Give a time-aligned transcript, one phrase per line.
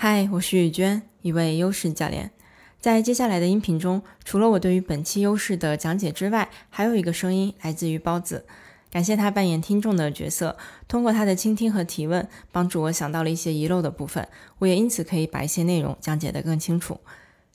[0.00, 2.30] 嗨，我是雨娟，一位优势教练。
[2.78, 8.46] 在接下来的音频中，除了我对于本期优势的讲解之外，还有一个声音来自于包子。
[8.92, 10.56] 感谢他扮演听众的角色，
[10.86, 14.28] 通过他的倾听和提问，帮助我想到了一些遗漏的部分，
[14.60, 17.00] 我也因此可以把一些内容讲解得更清楚。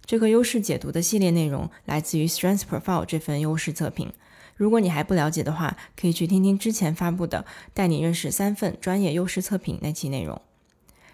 [0.06, 4.12] 这个优势解读的系列内容来自于 Strength Profile 这份优势测评。
[4.58, 10.42] 如果你还不了解的话，可以去听听之前发布的《带你认识三份专业优势测评》那期内容。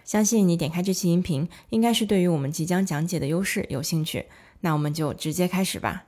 [0.10, 4.26] 相信你点开这期音频，应该是对于我们即将讲解的优势有兴趣。
[4.62, 6.04] 那我们就直接开始吧。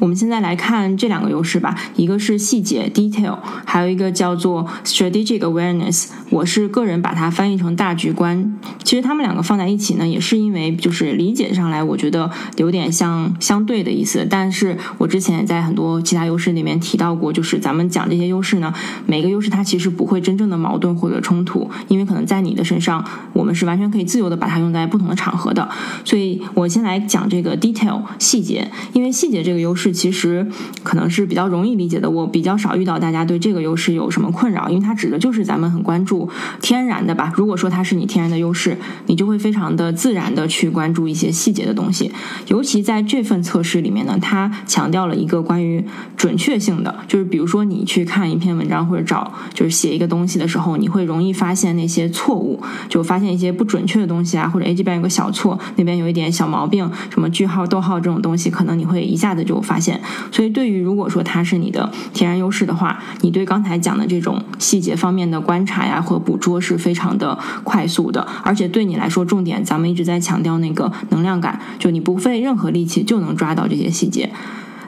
[0.00, 6.06] 我们现在来看这两个优势吧，一个是细节 （detail），还有一个叫做 strategic awareness。
[6.30, 8.56] 我是个人把它翻译成大局观。
[8.84, 14.24] 其实他们两个放在一起呢，也是因为就是理解上来，我觉得有点像相对的意思。
[14.28, 18.72] 但是我之前也在很多其他优势里面提到过，就是咱们讲这些优势呢，
[19.06, 25.68] 每个优势它其实不会真正的矛盾或者冲突，因为可能在你的身上，我们是完全可以自由的把它用在不同的场合的。
[26.04, 29.87] 所以我先来讲这个 detail 细节，因为细节这个优势。
[29.92, 30.46] 其实
[30.82, 36.28] 可能是比较容易理解的，我比较少遇到大家对这个优势有什么困扰，因为它指的就是咱们很关注
[36.60, 37.32] 天然的吧。
[37.34, 42.12] 如果说它是你天然的优势，你就会非常的自然的去关注一些细节的东西。
[42.48, 45.84] 尤其在这份测试里面呢，它强调了一个关于
[46.16, 59.77] 准确性的，就是比如说你去看一篇文章或者找就是写一个东西的时候，你会容易发现那些错误，就发现一些不准确的东西啊，或者 A 这边有个小错，那边有一点小毛病，什么句号、逗号这种东西，可能你会一下子就发。
[59.78, 74.30] 现，所以对于如果说它是你的天然优势的话，你对刚才讲的这种细节方面的观察呀和捕捉是非常的快速的，而且对你来说，重点咱们一直在强调那个能量感，就你不费任何力气就能抓到这些细节。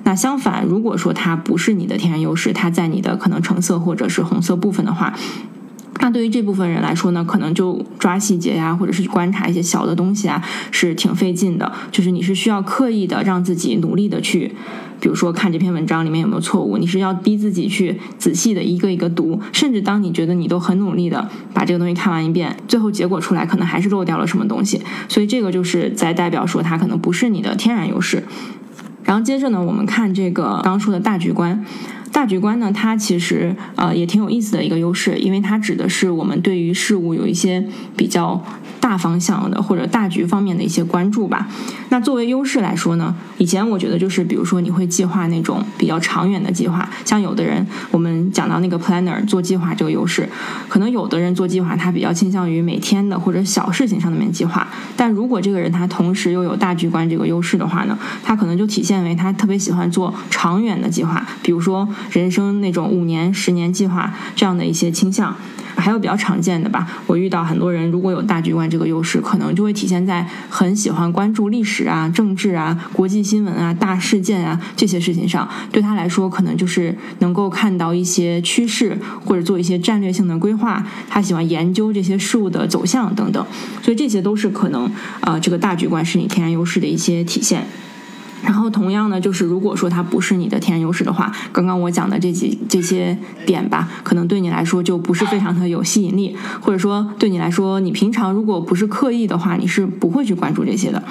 [0.02, 5.14] 那相反，如果说它不是你的天然优势，它在你的可能橙色或者是红色部分的话。
[6.02, 11.70] 那对于这部分人来说呢，可能就抓细节呀，或者是观察一些小的东西啊，是挺费劲的。
[11.92, 14.56] 就是你是需要刻意的让自己努力的去，
[15.00, 19.40] 比如说看这篇文章里面有没有错误，你是要逼自己去仔细的一个一个读。
[19.52, 24.80] 甚至当你觉得你都很努力的把这个东西看完一遍，最后结果出来可能还是漏掉了什么东西。
[25.08, 28.22] 所以这个就是在代表说它可能不是你的天然优势。
[29.02, 31.64] 然后接着呢，我们看这个刚说的大局观。
[32.12, 37.66] 大局观呢，它其实呃也挺有意思的一个优势，因为它指的是我们对于事物有一些
[37.96, 38.44] 比较
[38.80, 41.48] 大方向的或者大局方面的一些关注吧。
[41.88, 50.28] 那作为优势来说呢，以前我觉得就是比如说你会计划那种比较长远的计划，像有的人我们讲到那个 planner 做计划这个优势，
[50.68, 61.88] 可能有的人做计划他比较倾向于每天的或者小事情上面计划，但如果这个人他同时又有大局观这个优势的话呢，他可能就体现为他特别喜欢做长远的计划，比如说。
[62.10, 65.34] 人生那种五年、十年计划这样的一些倾向，
[65.76, 66.86] 还有比较常见的吧。
[67.06, 75.48] 我遇到很多人，如果有大局观这个优势，可能就会体现在很喜欢关注历史啊、政治啊、国际新闻啊、大事件啊这些事情上。
[75.70, 80.84] 对他来说，可能就是能够看到一些趋势，或者做一些战略性的规划。
[81.08, 83.44] 他喜欢研究这些事物的走向等等。
[83.82, 84.90] 所以这些都是可能
[85.20, 87.66] 啊，这个大局观是你天然优势的一些体现。
[88.42, 101.02] 然后同样呢，就是如果说它不是你的天然优势的话，刚刚我讲的这几这些点吧，可能对你来说就不是非常的有吸引力，或者说对你来说，你平常如果不是刻意的话，你是不会去关注这些的。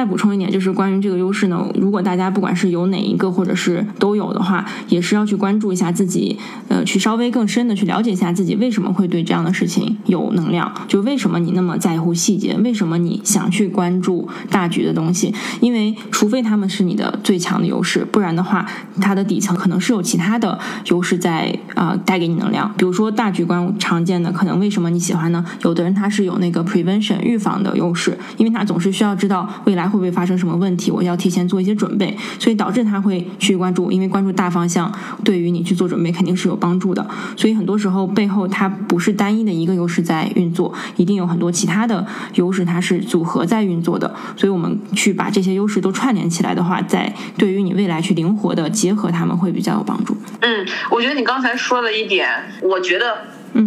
[0.00, 6.38] 再补充一点，就是关于这个优势呢，如果大家不管是有哪一个，或者是都有的话，也是要去关注一下自己，
[6.68, 15.34] 呃，去稍微更深的去了解一下自己为什么会对这样的事情有能量，就为什么你那么在乎细节，为什么你想去关注大局的东西？
[15.60, 18.64] 因为除非他们是你的最强的优势，不然的话，
[19.02, 22.72] 它的底层可能是有其他的优势在啊带给你能量。
[22.78, 25.44] 比如说大局观常见的可能为什么你喜欢呢？
[25.62, 29.89] 有的人他是有那个 prevention 预防的优势，因为他总是需要知道未来。
[29.90, 30.90] 来会不会发生什么问题？
[30.90, 34.92] 我要提前做一些准备，所以导致他会去关注，因为关注大方向
[35.24, 37.06] 对于你去做准备肯定是有帮助的。
[37.36, 44.14] 所以很多时候背后它不是单一的一个优势在运作，一定有很多其他的优势它是组合在运作的。
[44.36, 50.16] 所以我们去把这些优势都串联起来的话，在对于你未来去灵活的结合他们会比较有帮助。
[50.40, 52.28] 嗯，我觉得你刚才说的一点，
[52.62, 53.18] 我觉得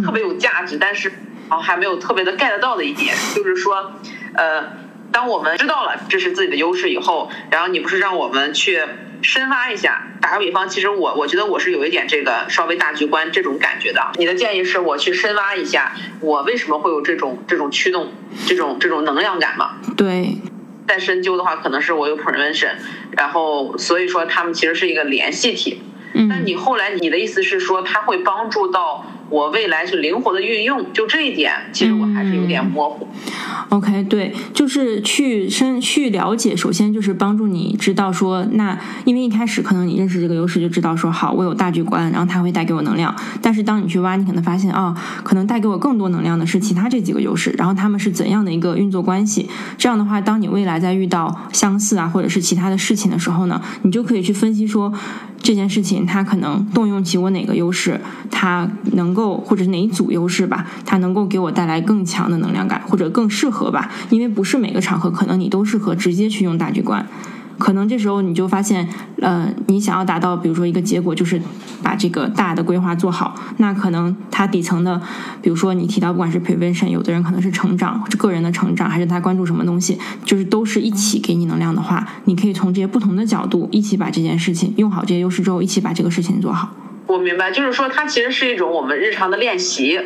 [0.02, 1.12] 特别有价值，但是
[1.48, 3.92] 啊还没有特别的 get 到的一点，就是说
[4.34, 4.83] 呃。
[5.14, 8.82] 当我们知道了这是自己的优势以后，然后你不是让我们去
[9.22, 10.08] 深挖一下？
[10.20, 14.10] 打个比方，其实我我觉得我是有一点这个稍微大局观这种感觉的。
[14.16, 18.12] 你的建议是我去深挖一下，我为什么会有这种这种驱动，
[18.44, 19.76] 这种这种能量感嘛？
[19.96, 20.36] 对。
[20.88, 22.72] 再深究的话，可能是我有 prevention，
[23.12, 25.80] 然后所以说他们其实是一个联系体。
[26.12, 26.26] 嗯。
[26.26, 30.92] 那你后来你的意思是说，它会帮助到我未来是灵活的运用？
[30.92, 33.08] 就这一点，其实我还是有点模糊。
[33.70, 43.14] OK，对，就是去深去了解，首先就是帮助你知道说，那因为一开始可能你认识这个优势就知道说，好，我有大局观，然后它会带给我能量。
[43.42, 44.94] 但是当你去挖，你可能发现啊，
[45.24, 49.48] 可能带给我更多能量的是其他这几个优势，然后他们是怎样的一个运作关系？
[49.76, 54.92] 这样的话，当你未来在遇到相似啊或者是其他的事情的时候呢，你就可以去分析说。
[55.44, 58.00] 这件事情，它可能动用起我哪个优势，
[58.30, 67.06] 它能够或者哪一组优势吧，它能够给我带来更强的能量感，或者更适合吧，因为不是每个场合可能你都适合直接去用大局观。
[67.58, 68.88] 可能这时候你就发现，
[69.20, 71.40] 呃，你想要达到，比如说一个结果，就是
[71.82, 73.34] 把这个大的规划做好。
[73.58, 75.00] 那可能它底层的，
[75.40, 86.74] 比如说你提到不管是 prevention，有的人可能是成长，个人的成长，还是他关注什么东西，就是都是一起给你能量的话，你可以从这些不同的角度一起把这件事情用好，这些优势之后一起把这个事情做好。
[87.06, 90.00] 我明白，就是说它其实是一种我们日常的练习。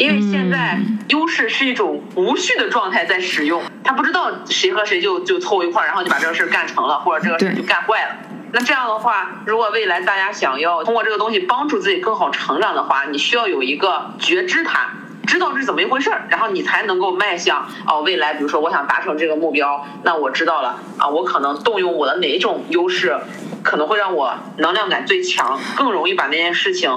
[0.00, 8.16] 因为现在优势是一种无序的状态在使用，他不知道谁和谁就就凑一块儿，然后就把这个事儿干成了，或者这个事儿就干坏了。
[8.52, 14.88] 那这样的话，如果未来大家想要通过这个东西帮助自己更好成长的话，你需要有一个觉知它，
[15.26, 18.32] 知道是怎么一回事儿，然后你才能够迈向哦未来。
[18.32, 23.18] 比如说我想达成这个目标，那我知道了啊，我可能动用我的哪一种优势，
[23.62, 26.90] 可能会让我能量感最强，更容易把那件事情。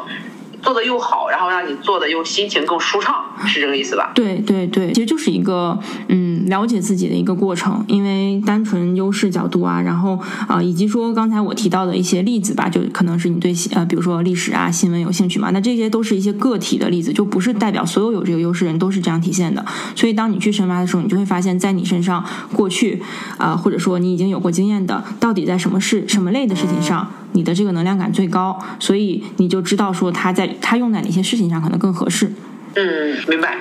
[0.63, 4.11] 做的又好，然后让你做的又心情更舒畅，是这个意思吧？
[4.15, 5.77] 对对对，其实就是一个
[6.07, 7.83] 嗯了解自己的一个过程。
[7.87, 19.65] 因为单纯优势角度啊，然后啊，以及说刚才我提到的一些例子吧，就可能是你对呃，比如说历史啊、新闻有兴趣嘛，那这些都是一些个体的例子，就不是代表所有有这个优势人都是这样体现的。
[19.95, 22.23] 所以当你去深挖的时候，你就会发现，在你身上
[22.53, 23.01] 过去
[23.37, 27.07] 啊，或者说你已经有过经验的，到底在什么事、什么类的事情上。
[27.35, 32.31] 你的这个能量感最高，所以你就知道说他在他用在哪些事情上可能更合适。
[32.75, 33.57] 嗯，明白。